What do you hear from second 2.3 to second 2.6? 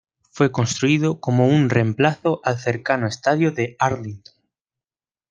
al